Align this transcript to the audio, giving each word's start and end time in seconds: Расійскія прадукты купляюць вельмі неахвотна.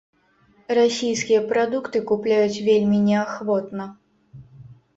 Расійскія 0.77 1.41
прадукты 1.51 1.97
купляюць 2.13 2.63
вельмі 2.71 2.99
неахвотна. 3.07 3.85